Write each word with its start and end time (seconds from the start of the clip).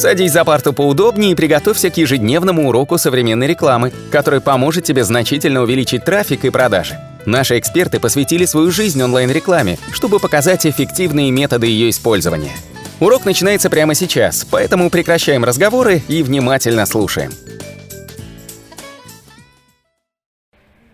Садись 0.00 0.32
за 0.32 0.46
парту 0.46 0.72
поудобнее 0.72 1.32
и 1.32 1.34
приготовься 1.34 1.90
к 1.90 1.98
ежедневному 1.98 2.70
уроку 2.70 2.96
современной 2.96 3.46
рекламы, 3.46 3.92
который 4.10 4.40
поможет 4.40 4.82
тебе 4.82 5.04
значительно 5.04 5.60
увеличить 5.60 6.06
трафик 6.06 6.46
и 6.46 6.50
продажи. 6.50 6.98
Наши 7.26 7.58
эксперты 7.58 8.00
посвятили 8.00 8.46
свою 8.46 8.70
жизнь 8.70 9.02
онлайн-рекламе, 9.02 9.76
чтобы 9.92 10.18
показать 10.18 10.64
эффективные 10.64 11.30
методы 11.30 11.66
ее 11.66 11.90
использования. 11.90 12.52
Урок 12.98 13.26
начинается 13.26 13.68
прямо 13.68 13.94
сейчас, 13.94 14.46
поэтому 14.50 14.88
прекращаем 14.88 15.44
разговоры 15.44 16.00
и 16.08 16.22
внимательно 16.22 16.86
слушаем. 16.86 17.32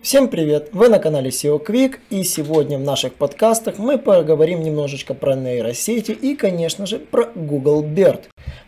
Всем 0.06 0.28
привет! 0.28 0.68
Вы 0.72 0.88
на 0.88 1.00
канале 1.00 1.30
SEO 1.30 1.60
Quick 1.64 1.96
и 2.10 2.22
сегодня 2.22 2.78
в 2.78 2.82
наших 2.82 3.14
подкастах 3.14 3.78
мы 3.78 3.98
поговорим 3.98 4.62
немножечко 4.62 5.14
про 5.14 5.34
нейросети 5.34 6.12
и, 6.12 6.36
конечно 6.36 6.86
же, 6.86 7.00
про 7.00 7.26
Google 7.34 7.84
BERT. 7.84 8.26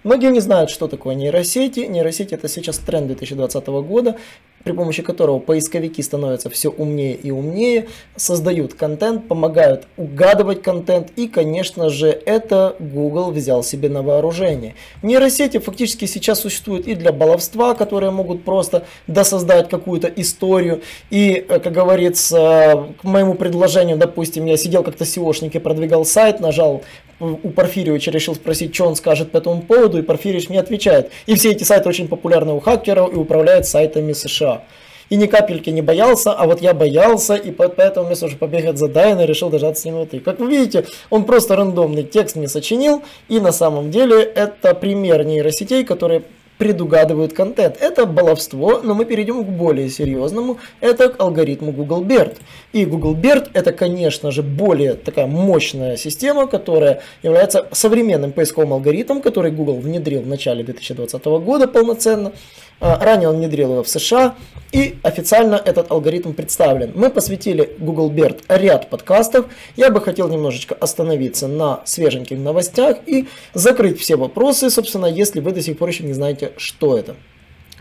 Многие 0.09 0.31
не 0.31 0.41
знают, 0.41 0.71
что 0.71 0.89
такое 0.89 1.15
нейросети. 1.15 1.81
Нейросети 1.81 2.33
это 2.33 2.49
сейчас 2.49 2.79
тренд 2.79 3.09
2020 3.09 3.67
года 3.67 4.17
при 4.65 4.73
помощи 4.73 5.03
которого 5.03 5.39
поисковики 5.39 6.03
становятся 6.03 6.51
все 6.51 6.69
умнее 6.69 7.15
и 7.15 7.31
умнее, 7.31 7.89
создают 8.17 8.75
контент, 8.75 9.27
помогают 9.27 9.87
угадывать 9.97 10.63
контент 10.63 11.09
и, 11.17 11.27
конечно 11.27 11.89
же, 11.89 12.09
это 12.09 12.77
Google 12.79 13.31
взял 13.31 13.63
себе 13.63 13.89
на 13.89 14.03
вооружение. 14.03 14.75
Нейросети 15.03 15.59
фактически 15.59 16.05
сейчас 16.05 16.41
существуют 16.41 16.87
и 16.87 16.95
для 16.95 17.13
баловства, 17.13 17.75
которые 17.75 18.11
могут 18.11 18.45
просто 18.45 18.85
досоздать 19.07 19.71
какую-то 19.71 20.09
историю. 20.09 20.83
И, 21.09 21.47
э, 21.49 21.61
как 21.61 21.73
говорится, 21.73 22.89
к 23.01 23.05
моему 23.05 23.35
предложению, 23.35 23.97
допустим, 23.97 24.45
я 24.45 24.57
сидел 24.57 24.83
как-то 24.83 25.05
SEOшник 25.05 25.57
и 25.57 25.59
продвигал 25.59 26.05
сайт, 26.05 26.41
нажал 26.41 26.83
у 27.21 27.51
Порфирьевича 27.51 28.11
решил 28.11 28.35
спросить, 28.35 28.75
что 28.75 28.87
он 28.87 28.97
скажет 28.97 29.33
по 29.33 29.39
этому 29.39 29.63
поводу, 29.63 29.99
и 29.99 30.03
Порфирьевич 30.03 30.49
мне 30.49 30.61
отвечает. 30.61 31.11
И 31.27 31.35
все 31.35 31.51
эти 31.51 31.65
сайты 31.65 31.89
очень 31.89 32.09
популярны 32.09 32.53
у 32.53 32.61
хакеров 32.61 33.13
и 33.13 33.17
управляют 33.17 33.67
сайтами 33.67 34.13
США. 34.13 34.63
И 35.11 35.17
ни 35.17 35.27
капельки 35.27 35.71
не 35.71 35.81
боялся, 35.81 36.33
а 36.33 36.47
вот 36.47 36.61
я 36.61 36.75
боялся, 36.75 37.35
и 37.35 37.51
поэтому 37.51 38.07
вместо 38.07 38.27
того, 38.27 38.39
побегать 38.39 38.77
за 38.77 38.89
Дайна, 38.89 39.25
решил 39.25 39.49
дожаться 39.49 39.83
с 39.83 39.85
ним 39.87 39.95
внутри. 39.95 40.21
Как 40.21 40.39
вы 40.39 40.51
видите, 40.51 40.85
он 41.09 41.25
просто 41.25 41.57
рандомный 41.57 42.03
текст 42.03 42.37
мне 42.37 42.47
сочинил, 42.47 43.03
и 43.29 43.41
на 43.41 43.53
самом 43.53 43.91
деле 43.91 44.23
это 44.23 44.75
пример 44.75 45.25
нейросетей, 45.25 45.85
которые 45.85 46.25
предугадывают 46.59 47.33
контент. 47.33 47.77
Это 47.81 48.05
баловство, 48.05 48.81
но 48.83 48.95
мы 48.95 49.05
перейдем 49.05 49.45
к 49.45 49.49
более 49.49 49.89
серьезному. 49.89 50.59
Это 50.81 51.09
к 51.09 51.21
алгоритму 51.21 51.73
Google 51.73 52.05
BERT. 52.05 52.37
И 52.73 52.85
Google 52.85 53.15
BERT 53.15 53.51
это, 53.55 53.73
конечно 53.73 54.31
же, 54.31 54.43
более 54.43 54.95
такая 54.95 55.27
мощная 55.27 55.97
система, 55.97 56.47
которая 56.47 57.01
является 57.23 57.69
современным 57.73 58.33
поисковым 58.33 58.75
алгоритмом, 58.75 59.23
который 59.23 59.53
Google 59.53 59.77
внедрил 59.77 60.23
в 60.23 60.27
начале 60.27 60.65
2020 60.65 61.25
года 61.25 61.69
полноценно. 61.69 62.33
А, 62.81 63.03
ранее 63.03 63.29
он 63.29 63.37
внедрил 63.37 63.73
его 63.73 63.83
в 63.83 63.89
США, 63.89 64.37
и 64.71 64.99
официально 65.03 65.57
этот 65.57 65.91
алгоритм 65.91 66.33
представлен. 66.33 66.93
Мы 66.95 67.11
посвятили 67.11 67.75
Google 67.79 68.11
BERT 68.11 68.43
ряд 68.49 68.89
подкастов. 68.89 69.47
Я 69.77 69.91
бы 69.91 70.01
хотел 70.01 70.29
немножечко 70.29 70.75
остановиться 70.75 71.49
на 71.49 71.81
свеженьких 71.85 72.39
новостях 72.39 72.99
и 73.07 73.27
закрыть 73.55 73.99
все 73.99 74.17
вопросы, 74.17 74.71
собственно, 74.71 75.07
если 75.07 75.41
вы 75.41 75.53
до 75.53 75.63
сих 75.63 75.79
пор 75.79 75.89
еще 75.89 76.05
не 76.05 76.13
знаете, 76.13 76.48
что 76.57 76.97
это. 76.97 77.17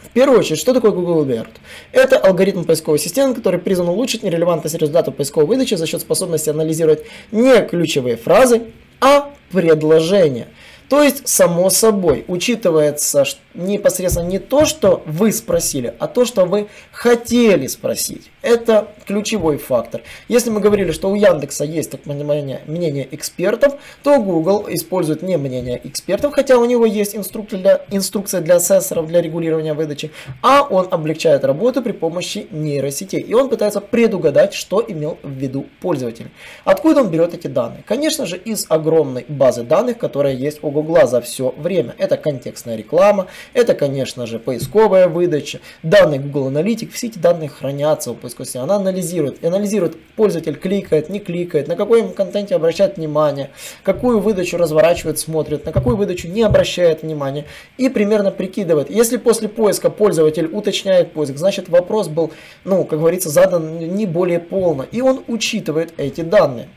В 0.01 0.09
первую 0.09 0.39
очередь, 0.39 0.59
что 0.59 0.73
такое 0.73 0.91
Google 0.91 1.25
BERT? 1.25 1.49
Это 1.91 2.17
алгоритм 2.17 2.63
поисковой 2.63 2.99
системы, 2.99 3.35
который 3.35 3.59
призван 3.59 3.89
улучшить 3.89 4.23
нерелевантность 4.23 4.75
результатов 4.75 5.15
поисковой 5.15 5.47
выдачи 5.47 5.75
за 5.75 5.85
счет 5.85 6.01
способности 6.01 6.49
анализировать 6.49 7.03
не 7.31 7.61
ключевые 7.63 8.15
фразы, 8.15 8.63
а 9.01 9.31
предложения. 9.51 10.47
То 10.89 11.03
есть, 11.03 11.27
само 11.27 11.69
собой, 11.69 12.23
учитывается 12.27 13.25
непосредственно 13.57 14.27
не 14.27 14.39
то, 14.39 14.65
что 14.65 15.03
вы 15.05 15.31
спросили, 15.31 15.93
а 15.99 16.07
то, 16.07 16.25
что 16.25 16.45
вы 16.45 16.67
хотели 16.91 17.67
спросить. 17.67 18.31
Это 18.41 18.87
ключевой 19.05 19.57
фактор. 19.57 20.01
Если 20.29 20.49
мы 20.49 20.61
говорили, 20.61 20.91
что 20.91 21.09
у 21.09 21.15
Яндекса 21.15 21.65
есть 21.65 21.91
так 21.91 22.05
мнение, 22.05 22.61
мнение 22.67 23.07
экспертов, 23.11 23.75
то 24.03 24.21
Google 24.21 24.65
использует 24.69 25.21
не 25.23 25.37
мнение 25.37 25.81
экспертов, 25.83 26.33
хотя 26.33 26.57
у 26.57 26.65
него 26.65 26.85
есть 26.85 27.15
инструкция 27.15 27.59
для, 27.59 27.81
инструкция 27.91 28.41
для 28.41 28.55
ассессоров 28.55 29.07
для 29.07 29.21
регулирования 29.21 29.73
выдачи, 29.73 30.11
а 30.41 30.61
он 30.61 30.87
облегчает 30.91 31.43
работу 31.43 31.81
при 31.81 31.91
помощи 31.91 32.47
нейросетей. 32.51 33.19
И 33.19 33.33
он 33.33 33.49
пытается 33.49 33.81
предугадать, 33.81 34.53
что 34.53 34.83
имел 34.87 35.17
в 35.23 35.31
виду 35.31 35.65
пользователь. 35.81 36.29
Откуда 36.63 37.01
он 37.01 37.09
берет 37.09 37.33
эти 37.33 37.47
данные? 37.47 37.83
Конечно 37.85 38.25
же, 38.25 38.37
из 38.37 38.65
огромной 38.69 39.25
базы 39.27 39.63
данных, 39.63 39.97
которая 39.97 40.33
есть 40.33 40.59
у 40.61 40.69
Google 40.81 41.07
за 41.07 41.21
все 41.21 41.53
время. 41.57 41.95
Это 41.97 42.17
контекстная 42.17 42.75
реклама, 42.75 43.27
это, 43.53 43.73
конечно 43.73 44.25
же, 44.25 44.39
поисковая 44.39 45.07
выдача, 45.07 45.59
данные 45.83 46.19
Google 46.19 46.51
Analytics, 46.51 46.91
все 46.91 47.07
эти 47.07 47.19
данные 47.19 47.49
хранятся 47.49 48.11
у 48.11 48.13
поисковой 48.13 48.37
она 48.63 48.75
анализирует. 48.75 49.43
Анализирует, 49.43 49.97
пользователь 50.15 50.55
кликает, 50.55 51.09
не 51.09 51.19
кликает, 51.19 51.67
на 51.67 51.75
какой 51.75 52.07
контенте 52.13 52.55
обращает 52.55 52.97
внимание, 52.97 53.49
какую 53.83 54.19
выдачу 54.19 54.57
разворачивает, 54.57 55.19
смотрит, 55.19 55.65
на 55.65 55.71
какую 55.71 55.97
выдачу 55.97 56.27
не 56.27 56.43
обращает 56.43 57.01
внимания. 57.01 57.45
И 57.77 57.89
примерно 57.89 58.31
прикидывает. 58.31 58.89
Если 58.89 59.17
после 59.17 59.49
поиска 59.49 59.89
пользователь 59.89 60.45
уточняет 60.45 61.13
поиск, 61.13 61.37
значит 61.37 61.69
вопрос 61.69 62.07
был, 62.07 62.31
ну, 62.63 62.83
как 62.85 62.99
говорится, 62.99 63.29
задан 63.29 63.79
не 63.79 64.05
более 64.05 64.39
полно. 64.39 64.85
И 64.91 65.01
он 65.01 65.23
учитывает 65.27 65.93
эти 65.97 66.21
данные. 66.21 66.67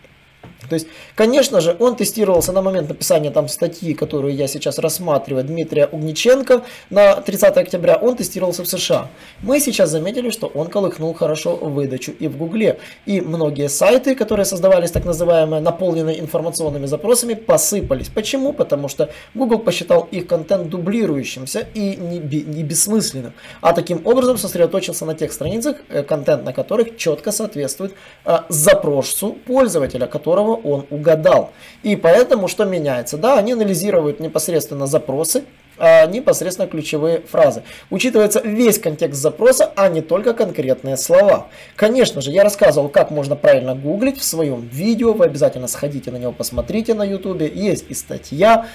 То 0.70 0.74
есть, 0.74 0.86
конечно 1.16 1.60
же, 1.60 1.76
он 1.80 1.96
тестировался 1.96 2.52
на 2.52 2.62
момент 2.62 2.88
написания 2.88 3.30
там 3.30 3.48
статьи, 3.48 3.92
которую 3.92 4.34
я 4.34 4.46
сейчас 4.46 4.78
рассматриваю, 4.78 5.44
Дмитрия 5.44 5.86
Угниченко 5.86 6.62
на 6.90 7.16
30 7.16 7.56
октября, 7.56 7.96
он 7.96 8.16
тестировался 8.16 8.62
в 8.62 8.68
США. 8.68 9.08
Мы 9.42 9.58
сейчас 9.58 9.90
заметили, 9.90 10.30
что 10.30 10.46
он 10.46 10.68
колыхнул 10.68 11.12
хорошо 11.12 11.56
выдачу 11.56 12.12
и 12.12 12.28
в 12.28 12.36
Гугле. 12.36 12.78
И 13.04 13.20
многие 13.20 13.68
сайты, 13.68 14.14
которые 14.14 14.46
создавались 14.46 14.92
так 14.92 15.04
называемые 15.04 15.60
наполненные 15.60 16.20
информационными 16.20 16.86
запросами, 16.86 17.34
посыпались. 17.34 18.08
Почему? 18.08 18.52
Потому 18.52 18.88
что 18.88 19.10
Google 19.34 19.58
посчитал 19.58 20.06
их 20.12 20.28
контент 20.28 20.68
дублирующимся 20.68 21.66
и 21.74 21.96
не, 21.96 22.18
не 22.18 22.62
бессмысленным. 22.62 23.32
А 23.60 23.72
таким 23.72 24.06
образом 24.06 24.38
сосредоточился 24.38 25.04
на 25.04 25.14
тех 25.14 25.32
страницах, 25.32 25.78
э, 25.88 26.04
контент 26.04 26.44
на 26.44 26.52
которых 26.52 26.96
четко 26.96 27.32
соответствует 27.32 27.94
э, 28.24 28.38
запросу 28.48 29.36
пользователя, 29.46 30.06
которого 30.06 30.59
он 30.62 30.86
угадал. 30.90 31.52
И 31.82 31.96
поэтому 31.96 32.48
что 32.48 32.64
меняется? 32.64 33.16
Да, 33.16 33.38
они 33.38 33.52
анализируют 33.52 34.20
непосредственно 34.20 34.86
запросы, 34.86 35.44
а 35.80 36.06
непосредственно 36.06 36.68
ключевые 36.68 37.22
фразы. 37.22 37.62
Учитывается 37.88 38.40
весь 38.44 38.78
контекст 38.78 39.20
запроса, 39.20 39.72
а 39.76 39.88
не 39.88 40.02
только 40.02 40.34
конкретные 40.34 40.96
слова. 40.98 41.48
Конечно 41.74 42.20
же, 42.20 42.30
я 42.30 42.44
рассказывал, 42.44 42.90
как 42.90 43.10
можно 43.10 43.34
правильно 43.34 43.74
гуглить 43.74 44.18
в 44.18 44.24
своем 44.24 44.68
видео. 44.68 45.14
Вы 45.14 45.24
обязательно 45.24 45.68
сходите 45.68 46.10
на 46.10 46.18
него, 46.18 46.32
посмотрите 46.32 46.92
на 46.92 47.02
YouTube. 47.02 47.42
Есть 47.42 47.86
и 47.88 47.94
статья, 47.94 48.66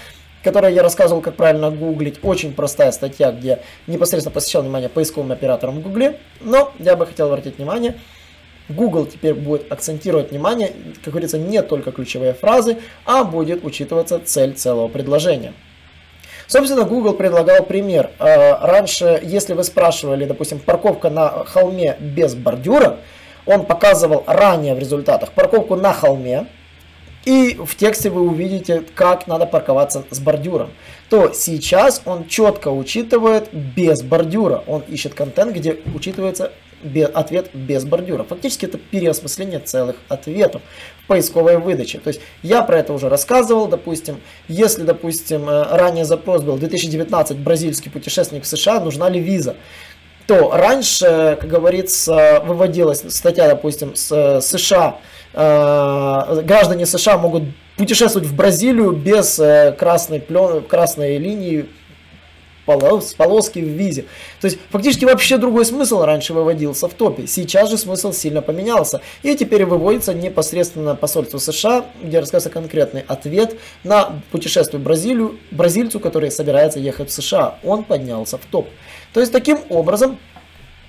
которой 0.42 0.74
я 0.74 0.82
рассказывал, 0.82 1.22
как 1.22 1.36
правильно 1.36 1.70
гуглить. 1.70 2.18
Очень 2.24 2.52
простая 2.52 2.90
статья, 2.90 3.30
где 3.30 3.60
непосредственно 3.86 4.34
посвящал 4.34 4.62
внимание 4.62 4.88
поисковым 4.88 5.30
операторам 5.30 5.78
в 5.78 5.82
Гугле. 5.82 6.18
Но 6.40 6.72
я 6.80 6.96
бы 6.96 7.06
хотел 7.06 7.28
обратить 7.28 7.58
внимание 7.58 7.94
Google 8.68 9.06
теперь 9.06 9.34
будет 9.34 9.70
акцентировать 9.70 10.30
внимание, 10.30 10.72
как 11.04 11.12
говорится, 11.12 11.38
не 11.38 11.62
только 11.62 11.92
ключевые 11.92 12.34
фразы, 12.34 12.78
а 13.04 13.24
будет 13.24 13.64
учитываться 13.64 14.20
цель 14.24 14.54
целого 14.54 14.88
предложения. 14.88 15.52
Собственно, 16.48 16.84
Google 16.84 17.14
предлагал 17.14 17.64
пример. 17.64 18.10
А, 18.18 18.66
раньше, 18.66 19.20
если 19.22 19.54
вы 19.54 19.64
спрашивали, 19.64 20.24
допустим, 20.24 20.58
парковка 20.58 21.10
на 21.10 21.44
холме 21.44 21.96
без 21.98 22.34
бордюра, 22.34 22.98
он 23.46 23.64
показывал 23.64 24.24
ранее 24.26 24.74
в 24.74 24.78
результатах 24.78 25.32
парковку 25.32 25.76
на 25.76 25.92
холме, 25.92 26.46
и 27.24 27.54
в 27.54 27.74
тексте 27.74 28.08
вы 28.08 28.20
увидите, 28.20 28.84
как 28.94 29.26
надо 29.26 29.46
парковаться 29.46 30.04
с 30.10 30.20
бордюром. 30.20 30.70
То 31.10 31.32
сейчас 31.32 32.00
он 32.04 32.28
четко 32.28 32.68
учитывает 32.68 33.52
без 33.52 34.02
бордюра. 34.02 34.62
Он 34.68 34.82
ищет 34.82 35.14
контент, 35.14 35.52
где 35.52 35.76
учитывается 35.92 36.52
ответ 37.14 37.50
без 37.54 37.84
бордюра. 37.84 38.24
Фактически 38.24 38.66
это 38.66 38.78
переосмысление 38.78 39.60
целых 39.60 39.96
ответов 40.08 40.62
в 41.02 41.06
поисковой 41.06 41.58
выдаче. 41.58 41.98
То 41.98 42.08
есть 42.08 42.20
я 42.42 42.62
про 42.62 42.78
это 42.78 42.92
уже 42.92 43.08
рассказывал, 43.08 43.66
допустим, 43.66 44.20
если, 44.48 44.82
допустим, 44.82 45.48
э, 45.48 45.76
ранее 45.76 46.04
запрос 46.04 46.42
был 46.42 46.56
2019 46.58 47.38
бразильский 47.38 47.90
путешественник 47.90 48.44
в 48.44 48.46
США, 48.46 48.80
нужна 48.80 49.08
ли 49.08 49.20
виза? 49.20 49.56
то 50.26 50.50
раньше, 50.50 51.38
как 51.40 51.48
говорится, 51.48 52.42
выводилась 52.44 53.04
статья, 53.14 53.46
допустим, 53.46 53.94
с 53.94 54.10
э, 54.10 54.40
США, 54.40 54.98
э, 55.32 56.42
граждане 56.42 56.84
США 56.84 57.16
могут 57.16 57.44
путешествовать 57.76 58.28
в 58.28 58.34
Бразилию 58.34 58.90
без 58.90 59.40
красной, 59.78 60.20
плен, 60.20 60.64
красной 60.64 61.18
линии 61.18 61.66
полос, 62.66 63.14
полоски 63.14 63.60
в 63.60 63.68
визе. 63.68 64.02
То 64.40 64.48
есть 64.48 64.58
фактически 64.70 65.04
вообще 65.04 65.38
другой 65.38 65.64
смысл 65.64 66.02
раньше 66.02 66.34
выводился 66.34 66.88
в 66.88 66.94
топе. 66.94 67.26
Сейчас 67.26 67.70
же 67.70 67.78
смысл 67.78 68.12
сильно 68.12 68.42
поменялся. 68.42 69.00
И 69.22 69.34
теперь 69.34 69.64
выводится 69.64 70.12
непосредственно 70.12 70.94
посольство 70.94 71.38
США, 71.38 71.86
где 72.02 72.18
рассказывается 72.18 72.50
конкретный 72.50 73.04
ответ 73.06 73.56
на 73.84 74.20
путешествие 74.30 74.80
в 74.80 74.82
Бразилию, 74.82 75.38
бразильцу, 75.50 76.00
который 76.00 76.30
собирается 76.30 76.78
ехать 76.78 77.08
в 77.08 77.12
США. 77.12 77.58
Он 77.64 77.84
поднялся 77.84 78.36
в 78.36 78.44
топ. 78.44 78.68
То 79.14 79.20
есть 79.20 79.32
таким 79.32 79.60
образом 79.70 80.18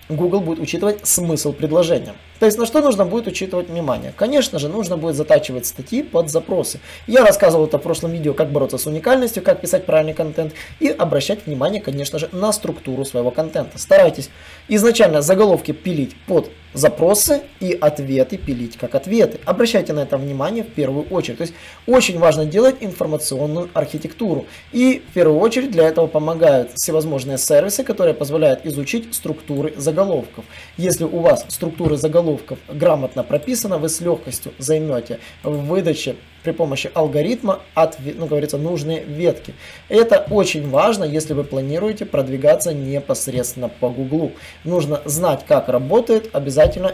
Google 0.10 0.40
будет 0.40 0.60
учитывать 0.60 1.06
смысл 1.06 1.54
предложения. 1.54 2.16
То 2.40 2.46
есть 2.46 2.58
на 2.58 2.66
что 2.66 2.82
нужно 2.82 3.06
будет 3.06 3.28
учитывать 3.28 3.70
внимание? 3.70 4.14
Конечно 4.16 4.60
же, 4.60 4.70
нужно 4.70 4.98
будет 4.98 5.16
затачивать 5.16 5.66
статьи 5.66 6.04
под 6.04 6.30
запросы. 6.30 6.80
Я 7.08 7.26
рассказывал 7.26 7.66
это 7.66 7.80
в 7.80 7.82
прошлом 7.82 8.12
видео, 8.12 8.34
как 8.34 8.52
бороться 8.52 8.78
с 8.78 8.86
уникальностью, 8.86 9.42
как 9.42 9.62
писать 9.62 9.86
правильный 9.86 10.14
контент 10.14 10.54
и 10.80 10.88
обращать 10.88 11.46
внимание, 11.46 11.82
конечно 11.82 12.20
же, 12.20 12.30
на 12.32 12.52
структуру 12.54 13.06
своего 13.06 13.32
контента. 13.32 13.80
Старайтесь 13.80 14.30
изначально 14.68 15.22
заголовки 15.22 15.72
пилить 15.72 16.16
под 16.28 16.50
запросы 16.74 17.42
и 17.60 17.74
ответы 17.74 18.38
пилить 18.38 18.78
как 18.78 18.94
ответы. 18.94 19.40
Обращайте 19.46 19.94
на 19.94 20.02
это 20.02 20.18
внимание 20.18 20.64
в 20.64 20.68
первую 20.68 21.06
очередь. 21.08 21.38
То 21.40 21.44
есть 21.44 21.54
очень 21.88 22.20
важно 22.20 22.46
делать 22.46 22.76
информационную 22.82 23.70
архитектуру. 23.74 24.46
И 24.72 25.02
в 25.10 25.14
первую 25.14 25.40
очередь 25.40 25.72
для 25.72 25.88
этого 25.88 26.08
помогают 26.08 26.74
всевозможные 26.76 27.38
сервисы, 27.38 27.84
которые 27.84 28.14
позволяют 28.14 28.66
изучить 28.66 29.14
структуры 29.16 29.74
заголовков. 29.78 30.46
Если 30.78 31.04
у 31.04 31.20
вас 31.20 31.46
структуры 31.48 31.98
заголовков 31.98 32.27
грамотно 32.68 33.24
прописаны, 33.24 33.78
вы 33.78 33.90
с 33.90 34.02
легкостью 34.02 34.54
займете 34.58 35.20
в 35.44 35.66
выдаче 35.66 36.16
при 36.44 36.52
помощи 36.52 36.90
алгоритма 36.94 37.60
от, 37.74 37.98
ну, 38.00 38.26
говорится, 38.26 38.58
нужные 38.58 39.04
ветки. 39.04 39.54
Это 39.90 40.26
очень 40.30 40.70
важно, 40.70 41.04
если 41.04 41.34
вы 41.34 41.44
планируете 41.44 42.06
продвигаться 42.06 42.74
непосредственно 42.74 43.70
по 43.70 43.90
Гуглу. 43.90 44.32
Нужно 44.64 45.02
знать, 45.06 45.46
как 45.48 45.68
работает, 45.70 46.30
обязательно 46.34 46.94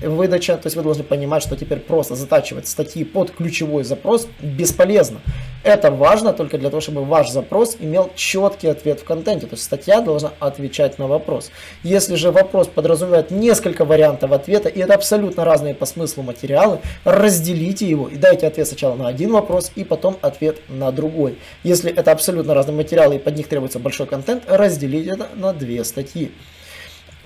выдача, 0.00 0.56
то 0.56 0.66
есть 0.66 0.76
вы 0.76 0.82
должны 0.82 1.04
понимать, 1.04 1.42
что 1.42 1.56
теперь 1.56 1.78
просто 1.78 2.14
затачивать 2.14 2.68
статьи 2.68 3.04
под 3.04 3.30
ключевой 3.30 3.84
запрос 3.84 4.28
бесполезно. 4.40 5.20
Это 5.64 5.90
важно 5.90 6.32
только 6.32 6.56
для 6.56 6.70
того, 6.70 6.80
чтобы 6.80 7.04
ваш 7.04 7.30
запрос 7.30 7.76
имел 7.80 8.10
четкий 8.14 8.68
ответ 8.68 9.00
в 9.00 9.04
контенте, 9.04 9.46
то 9.46 9.54
есть 9.54 9.64
статья 9.64 10.00
должна 10.00 10.32
отвечать 10.38 10.98
на 10.98 11.08
вопрос. 11.08 11.50
Если 11.82 12.14
же 12.14 12.30
вопрос 12.30 12.68
подразумевает 12.68 13.30
несколько 13.30 13.84
вариантов 13.84 14.32
ответа, 14.32 14.68
и 14.68 14.80
это 14.80 14.94
абсолютно 14.94 15.44
разные 15.44 15.74
по 15.74 15.84
смыслу 15.84 16.22
материалы, 16.22 16.78
разделите 17.04 17.88
его 17.88 18.08
и 18.08 18.16
дайте 18.16 18.46
ответ 18.46 18.68
сначала 18.68 18.94
на 18.94 19.08
один 19.08 19.32
вопрос, 19.32 19.72
и 19.74 19.84
потом 19.84 20.16
ответ 20.22 20.58
на 20.68 20.92
другой. 20.92 21.38
Если 21.64 21.92
это 21.92 22.12
абсолютно 22.12 22.54
разные 22.54 22.76
материалы, 22.76 23.16
и 23.16 23.18
под 23.18 23.36
них 23.36 23.48
требуется 23.48 23.78
большой 23.78 24.06
контент, 24.06 24.44
разделите 24.46 25.10
это 25.10 25.28
на 25.34 25.52
две 25.52 25.82
статьи. 25.84 26.32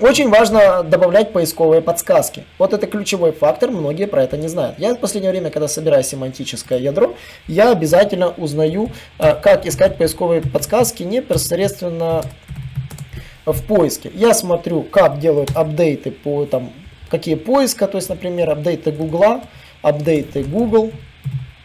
Очень 0.03 0.31
важно 0.31 0.83
добавлять 0.83 1.33
поисковые 1.33 1.81
подсказки. 1.81 2.45
Вот 2.59 2.73
это 2.73 2.89
ключевой 2.89 3.31
фактор, 3.31 3.71
многие 3.71 4.09
про 4.09 4.25
это 4.25 4.37
не 4.37 4.49
знают. 4.49 4.77
Я 4.81 4.97
в 4.97 4.99
последнее 4.99 5.31
время, 5.31 5.51
когда 5.51 5.69
собираю 5.69 6.03
семантическое 6.03 6.81
ядро, 6.81 7.15
я 7.47 7.71
обязательно 7.71 8.31
узнаю, 8.31 8.91
э, 9.21 9.37
как 9.41 9.65
искать 9.65 9.97
поисковые 9.99 10.43
подсказки 10.43 11.05
непосредственно 11.05 12.25
в 13.47 13.63
поиске. 13.63 14.11
Я 14.13 14.35
смотрю, 14.35 14.83
как 14.83 15.21
делают 15.21 15.53
апдейты 15.55 16.11
по 16.11 16.47
там, 16.47 16.73
какие 17.09 17.37
поиска, 17.37 17.87
то 17.87 17.97
есть, 17.97 18.09
например, 18.09 18.51
апдейты 18.51 18.91
Гугла, 18.91 19.43
апдейты 19.83 20.43
Google, 20.43 20.91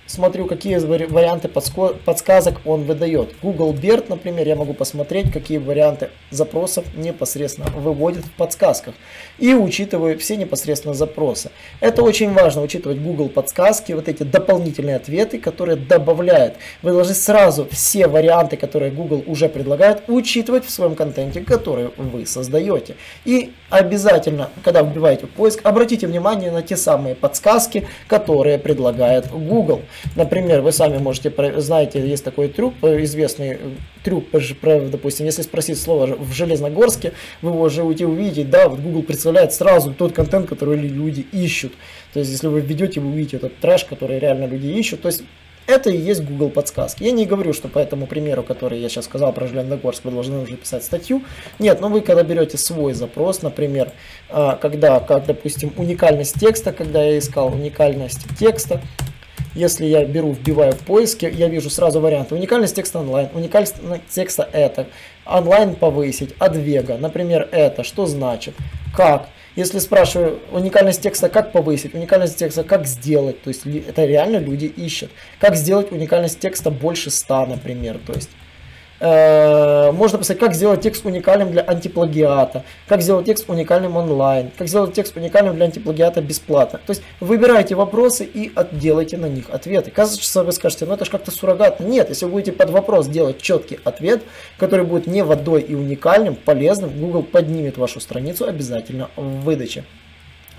смотрю, 0.07 0.47
какие 0.47 0.77
варианты 0.77 1.47
подсказок 1.47 2.61
он 2.65 2.83
выдает. 2.83 3.35
Google 3.41 3.73
BERT, 3.73 4.05
например, 4.09 4.47
я 4.47 4.55
могу 4.55 4.73
посмотреть, 4.73 5.31
какие 5.31 5.59
варианты 5.59 6.09
запросов 6.31 6.85
непосредственно 6.95 7.69
выводит 7.71 8.25
в 8.25 8.31
подсказках. 8.31 8.95
И 9.37 9.53
учитываю 9.53 10.17
все 10.17 10.35
непосредственно 10.35 10.93
запросы. 10.93 11.51
Это 11.79 12.01
очень 12.01 12.33
важно, 12.33 12.61
учитывать 12.61 12.99
Google 12.99 13.29
подсказки, 13.29 13.93
вот 13.93 14.07
эти 14.07 14.23
дополнительные 14.23 14.95
ответы, 14.95 15.37
которые 15.37 15.75
добавляют. 15.75 16.55
Вы 16.81 16.91
должны 16.91 17.13
сразу 17.13 17.67
все 17.69 18.07
варианты, 18.07 18.57
которые 18.57 18.91
Google 18.91 19.23
уже 19.27 19.49
предлагает, 19.49 20.03
учитывать 20.07 20.65
в 20.65 20.69
своем 20.69 20.95
контенте, 20.95 21.41
который 21.41 21.89
вы 21.97 22.25
создаете. 22.25 22.95
И 23.25 23.51
обязательно, 23.69 24.49
когда 24.63 24.81
вбиваете 24.81 25.27
в 25.27 25.29
поиск, 25.29 25.59
обратите 25.63 26.07
внимание 26.07 26.51
на 26.51 26.61
те 26.61 26.77
самые 26.77 27.15
подсказки, 27.15 27.87
которые 28.07 28.57
предлагает 28.57 29.29
Google. 29.29 29.81
Например, 30.15 30.61
вы 30.61 30.71
сами 30.71 30.97
можете, 30.97 31.31
знаете, 31.57 32.05
есть 32.07 32.23
такой 32.23 32.47
трюк, 32.47 32.73
э, 32.81 33.03
известный 33.03 33.49
э, 33.53 33.57
трюк, 34.03 34.25
допустим, 34.89 35.25
если 35.25 35.41
спросить 35.41 35.79
слово 35.79 36.07
в 36.15 36.33
Железногорске, 36.33 37.13
вы 37.41 37.51
уже 37.51 37.83
увидите, 37.83 38.43
да, 38.43 38.69
вот 38.69 38.79
Google 38.79 39.03
представляет 39.03 39.53
сразу 39.53 39.93
тот 39.93 40.13
контент, 40.13 40.47
который 40.47 40.77
люди 40.77 41.25
ищут. 41.31 41.73
То 42.13 42.19
есть, 42.19 42.31
если 42.31 42.47
вы 42.47 42.61
введете, 42.61 42.99
вы 42.99 43.09
увидите 43.09 43.37
этот 43.37 43.59
трэш, 43.59 43.85
который 43.85 44.19
реально 44.19 44.45
люди 44.45 44.67
ищут. 44.67 45.01
То 45.01 45.07
есть, 45.07 45.23
это 45.67 45.89
и 45.89 45.97
есть 45.97 46.23
Google 46.23 46.49
подсказки. 46.49 47.03
Я 47.03 47.11
не 47.11 47.25
говорю, 47.25 47.51
что 47.51 47.67
по 47.67 47.77
этому 47.77 48.07
примеру, 48.07 48.41
который 48.41 48.79
я 48.79 48.87
сейчас 48.87 49.05
сказал 49.05 49.33
про 49.33 49.47
Железногорск, 49.47 50.05
вы 50.05 50.11
должны 50.11 50.39
уже 50.39 50.55
писать 50.55 50.83
статью. 50.83 51.21
Нет, 51.59 51.81
но 51.81 51.89
вы 51.89 51.99
когда 51.99 52.23
берете 52.23 52.57
свой 52.57 52.93
запрос, 52.93 53.41
например, 53.41 53.91
а, 54.29 54.55
когда, 54.55 55.01
как, 55.01 55.25
допустим, 55.25 55.73
уникальность 55.75 56.39
текста, 56.39 56.71
когда 56.71 57.03
я 57.03 57.19
искал 57.19 57.53
уникальность 57.53 58.25
текста, 58.39 58.81
если 59.57 59.85
я 59.85 60.05
беру, 60.05 60.31
вбиваю 60.31 60.73
в 60.73 60.79
поиске, 60.79 61.29
я 61.29 61.47
вижу 61.47 61.69
сразу 61.69 61.99
варианты. 61.99 62.35
Уникальность 62.35 62.75
текста 62.75 62.99
онлайн, 62.99 63.29
уникальность 63.33 63.75
текста 64.09 64.47
это, 64.51 64.87
онлайн 65.25 65.75
повысить, 65.75 66.35
от 66.39 66.55
вега, 66.55 66.97
например, 66.97 67.49
это, 67.51 67.83
что 67.83 68.05
значит, 68.05 68.53
как. 68.95 69.27
Если 69.55 69.79
спрашиваю 69.79 70.39
уникальность 70.51 71.01
текста, 71.01 71.29
как 71.29 71.51
повысить, 71.51 71.95
уникальность 71.95 72.37
текста, 72.37 72.63
как 72.63 72.85
сделать, 72.85 73.41
то 73.41 73.49
есть 73.49 73.65
это 73.65 74.05
реально 74.05 74.37
люди 74.37 74.65
ищут. 74.65 75.09
Как 75.39 75.55
сделать 75.55 75.91
уникальность 75.91 76.39
текста 76.39 76.69
больше 76.69 77.09
100, 77.09 77.47
например, 77.47 77.97
то 78.05 78.13
есть 78.13 78.29
можно 78.99 80.17
писать, 80.17 80.39
как 80.39 80.53
сделать 80.53 80.81
текст 80.81 81.05
уникальным 81.05 81.51
для 81.51 81.61
антиплагиата, 81.61 82.63
как 82.87 83.01
сделать 83.01 83.25
текст 83.25 83.47
уникальным 83.47 83.95
онлайн, 83.95 84.51
как 84.57 84.67
сделать 84.67 84.93
текст 84.93 85.15
уникальным 85.15 85.55
для 85.55 85.65
антиплагиата 85.65 86.21
бесплатно. 86.21 86.79
То 86.85 86.91
есть 86.91 87.03
выбирайте 87.19 87.75
вопросы 87.75 88.25
и 88.25 88.51
делайте 88.71 89.17
на 89.17 89.27
них 89.27 89.49
ответы. 89.49 89.91
Кажется, 89.91 90.43
вы 90.43 90.51
скажете, 90.51 90.85
ну 90.85 90.93
это 90.95 91.05
же 91.05 91.11
как-то 91.11 91.31
суррогатно. 91.31 91.83
Нет, 91.83 92.09
если 92.09 92.25
вы 92.25 92.31
будете 92.31 92.53
под 92.53 92.71
вопрос 92.71 93.07
делать 93.07 93.41
четкий 93.41 93.79
ответ, 93.83 94.23
который 94.57 94.85
будет 94.85 95.05
не 95.05 95.23
водой 95.23 95.61
и 95.61 95.75
уникальным, 95.75 96.35
полезным, 96.35 96.89
Google 96.99 97.23
поднимет 97.23 97.77
вашу 97.77 97.99
страницу 97.99 98.45
обязательно 98.47 99.09
в 99.15 99.41
выдаче 99.41 99.83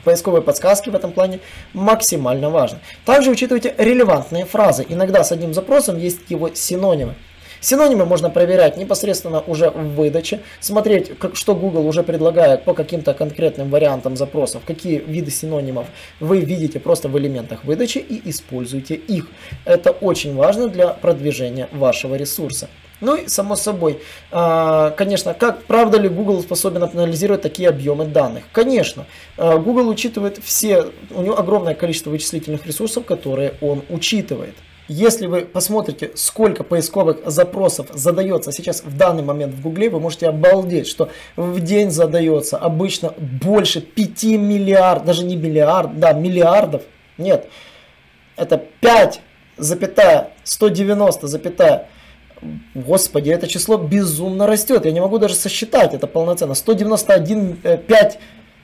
поисковые 0.04 0.42
подсказки 0.42 0.88
в 0.88 0.94
этом 0.94 1.12
плане 1.12 1.40
максимально 1.74 2.48
важны. 2.48 2.78
Также 3.04 3.30
учитывайте 3.30 3.74
релевантные 3.76 4.46
фразы. 4.46 4.86
Иногда 4.88 5.22
с 5.22 5.32
одним 5.32 5.52
запросом 5.52 5.98
есть 5.98 6.20
его 6.30 6.50
синонимы. 6.54 7.14
Синонимы 7.60 8.04
можно 8.04 8.30
проверять 8.30 8.76
непосредственно 8.76 9.40
уже 9.40 9.70
в 9.70 9.94
выдаче, 9.94 10.40
смотреть, 10.60 11.18
как, 11.18 11.36
что 11.36 11.54
Google 11.54 11.86
уже 11.86 12.02
предлагает 12.02 12.64
по 12.64 12.74
каким-то 12.74 13.14
конкретным 13.14 13.70
вариантам 13.70 14.16
запросов, 14.16 14.62
какие 14.66 14.98
виды 14.98 15.30
синонимов 15.30 15.86
вы 16.20 16.40
видите 16.40 16.80
просто 16.80 17.08
в 17.08 17.18
элементах 17.18 17.64
выдачи 17.64 17.98
и 17.98 18.28
используйте 18.30 18.94
их. 18.94 19.28
Это 19.64 19.90
очень 19.90 20.34
важно 20.34 20.68
для 20.68 20.88
продвижения 20.88 21.68
вашего 21.72 22.14
ресурса. 22.14 22.68
Ну 23.00 23.14
и 23.14 23.28
само 23.28 23.54
собой, 23.54 24.00
а, 24.32 24.90
конечно, 24.90 25.32
как 25.32 25.64
правда 25.64 25.98
ли 25.98 26.08
Google 26.08 26.42
способен 26.42 26.82
анализировать 26.82 27.42
такие 27.42 27.68
объемы 27.68 28.06
данных? 28.06 28.44
Конечно, 28.52 29.06
а, 29.36 29.58
Google 29.58 29.88
учитывает 29.88 30.40
все, 30.42 30.86
у 31.10 31.22
него 31.22 31.38
огромное 31.38 31.74
количество 31.74 32.10
вычислительных 32.10 32.66
ресурсов, 32.66 33.04
которые 33.04 33.54
он 33.60 33.82
учитывает. 33.88 34.54
Если 34.88 35.26
вы 35.26 35.42
посмотрите, 35.42 36.12
сколько 36.14 36.64
поисковых 36.64 37.18
запросов 37.26 37.88
задается 37.92 38.52
сейчас 38.52 38.82
в 38.82 38.96
данный 38.96 39.22
момент 39.22 39.54
в 39.54 39.60
Гугле, 39.60 39.90
вы 39.90 40.00
можете 40.00 40.28
обалдеть, 40.28 40.86
что 40.86 41.10
в 41.36 41.60
день 41.60 41.90
задается 41.90 42.56
обычно 42.56 43.12
больше 43.18 43.82
5 43.82 44.24
миллиардов, 44.38 45.04
даже 45.04 45.24
не 45.24 45.36
миллиард, 45.36 46.00
да, 46.00 46.14
миллиардов, 46.14 46.82
нет, 47.18 47.48
это 48.36 48.56
5 48.80 49.20
запятая, 49.58 50.30
190 50.44 51.26
запятая, 51.26 51.88
Господи, 52.74 53.30
это 53.30 53.48
число 53.48 53.76
безумно 53.76 54.46
растет. 54.46 54.84
Я 54.84 54.92
не 54.92 55.00
могу 55.00 55.18
даже 55.18 55.34
сосчитать 55.34 55.92
это 55.92 56.06
полноценно. 56.06 56.54
191, 56.54 57.56
5 57.56 58.18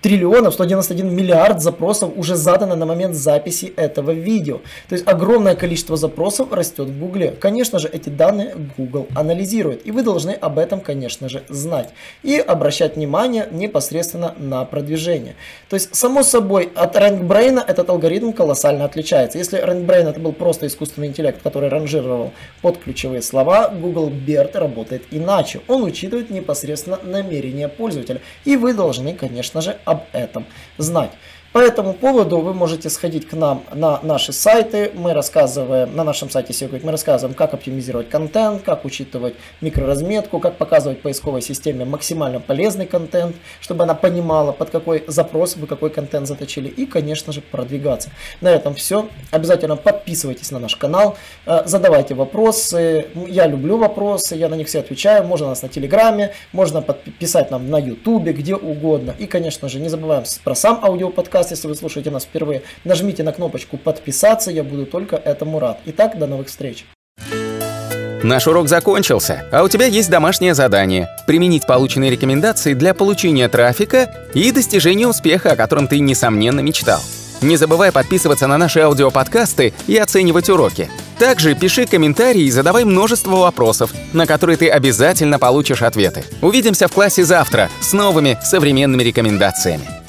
триллионов, 0.04 0.52
191 0.52 1.16
миллиард 1.16 1.62
запросов 1.62 2.12
уже 2.14 2.36
задано 2.36 2.76
на 2.76 2.84
момент 2.84 3.14
записи 3.14 3.72
этого 3.74 4.10
видео. 4.10 4.60
То 4.90 4.96
есть 4.96 5.08
огромное 5.08 5.54
количество 5.54 5.96
запросов 5.96 6.52
растет 6.52 6.88
в 6.88 6.98
Гугле. 6.98 7.30
Конечно 7.30 7.78
же, 7.78 7.88
эти 7.88 8.10
данные 8.10 8.54
Google 8.76 9.06
анализирует. 9.14 9.86
И 9.86 9.90
вы 9.92 10.02
должны 10.02 10.32
об 10.32 10.58
этом, 10.58 10.80
конечно 10.80 11.30
же, 11.30 11.42
знать. 11.48 11.88
И 12.22 12.36
обращать 12.36 12.96
внимание 12.96 13.48
непосредственно 13.50 14.34
на 14.36 14.66
продвижение. 14.66 15.36
То 15.70 15.76
есть, 15.76 15.94
само 15.96 16.22
собой, 16.22 16.70
от 16.74 16.96
RankBrain 16.96 17.64
этот 17.66 17.88
алгоритм 17.88 18.32
колоссально 18.32 18.84
отличается. 18.84 19.38
Если 19.38 19.58
RankBrain 19.58 20.10
это 20.10 20.20
был 20.20 20.32
просто 20.32 20.66
искусственный 20.66 21.06
интеллект, 21.06 21.40
который 21.42 21.70
ранжировал 21.70 22.32
под 22.60 22.76
ключевые 22.76 23.22
слова, 23.22 23.68
Google 23.68 24.10
BERT 24.10 24.58
работает 24.58 25.04
иначе. 25.10 25.62
Он 25.66 25.82
учитывает 25.82 26.28
непосредственно 26.28 26.98
намерения 27.02 27.68
пользователя. 27.68 28.20
И 28.44 28.58
вы 28.58 28.74
должны, 28.74 29.14
конечно 29.14 29.62
же, 29.62 29.78
об 29.94 30.02
этом 30.12 30.44
знать. 30.78 31.12
По 31.54 31.60
этому 31.60 31.92
поводу 31.92 32.40
вы 32.40 32.52
можете 32.52 32.90
сходить 32.90 33.28
к 33.28 33.32
нам 33.32 33.62
на 33.72 34.00
наши 34.02 34.32
сайты. 34.32 34.90
Мы 34.92 35.12
рассказываем, 35.14 35.94
на 35.94 36.02
нашем 36.02 36.28
сайте 36.28 36.52
SEO 36.52 36.80
мы 36.82 36.90
рассказываем, 36.90 37.32
как 37.36 37.54
оптимизировать 37.54 38.08
контент, 38.08 38.62
как 38.62 38.84
учитывать 38.84 39.36
микроразметку, 39.60 40.40
как 40.40 40.56
показывать 40.56 41.00
поисковой 41.00 41.42
системе 41.42 41.84
максимально 41.84 42.40
полезный 42.40 42.86
контент, 42.86 43.36
чтобы 43.60 43.84
она 43.84 43.94
понимала, 43.94 44.50
под 44.50 44.70
какой 44.70 45.04
запрос 45.06 45.54
вы 45.54 45.68
какой 45.68 45.90
контент 45.90 46.26
заточили 46.26 46.66
и, 46.66 46.86
конечно 46.86 47.32
же, 47.32 47.40
продвигаться. 47.40 48.10
На 48.40 48.48
этом 48.48 48.74
все. 48.74 49.08
Обязательно 49.30 49.76
подписывайтесь 49.76 50.50
на 50.50 50.58
наш 50.58 50.74
канал, 50.74 51.16
э, 51.46 51.62
задавайте 51.66 52.14
вопросы. 52.14 53.06
Я 53.28 53.46
люблю 53.46 53.78
вопросы, 53.78 54.34
я 54.34 54.48
на 54.48 54.56
них 54.56 54.66
все 54.66 54.80
отвечаю. 54.80 55.24
Можно 55.24 55.50
нас 55.50 55.62
на 55.62 55.68
Телеграме, 55.68 56.32
можно 56.50 56.82
подписать 56.82 57.52
нам 57.52 57.70
на 57.70 57.78
Ютубе, 57.78 58.32
где 58.32 58.56
угодно. 58.56 59.14
И, 59.20 59.28
конечно 59.28 59.68
же, 59.68 59.78
не 59.78 59.88
забываем 59.88 60.24
про 60.42 60.56
сам 60.56 60.80
аудиоподкаст 60.82 61.43
подкаст, 61.44 61.50
если 61.50 61.68
вы 61.68 61.74
слушаете 61.74 62.10
нас 62.10 62.24
впервые, 62.24 62.62
нажмите 62.84 63.22
на 63.22 63.32
кнопочку 63.32 63.76
подписаться, 63.76 64.50
я 64.50 64.62
буду 64.62 64.86
только 64.86 65.16
этому 65.16 65.58
рад. 65.58 65.78
Итак, 65.86 66.18
до 66.18 66.26
новых 66.26 66.48
встреч. 66.48 66.86
Наш 68.22 68.46
урок 68.46 68.68
закончился, 68.68 69.44
а 69.52 69.62
у 69.62 69.68
тебя 69.68 69.84
есть 69.84 70.08
домашнее 70.08 70.54
задание– 70.54 71.08
применить 71.26 71.66
полученные 71.66 72.10
рекомендации 72.10 72.72
для 72.72 72.94
получения 72.94 73.48
трафика 73.48 74.10
и 74.32 74.50
достижения 74.50 75.06
успеха, 75.06 75.52
о 75.52 75.56
котором 75.56 75.88
ты, 75.88 75.98
несомненно, 75.98 76.60
мечтал. 76.60 77.00
Не 77.42 77.58
забывай 77.58 77.92
подписываться 77.92 78.46
на 78.46 78.56
наши 78.56 78.80
аудиоподкасты 78.80 79.74
и 79.86 79.98
оценивать 79.98 80.48
уроки. 80.48 80.88
Также 81.18 81.54
пиши 81.54 81.86
комментарии 81.86 82.44
и 82.44 82.50
задавай 82.50 82.84
множество 82.84 83.36
вопросов, 83.36 83.92
на 84.14 84.26
которые 84.26 84.56
ты 84.56 84.70
обязательно 84.70 85.38
получишь 85.38 85.82
ответы. 85.82 86.24
Увидимся 86.40 86.88
в 86.88 86.92
классе 86.92 87.24
завтра 87.24 87.68
с 87.82 87.92
новыми 87.92 88.38
современными 88.42 89.02
рекомендациями. 89.02 90.03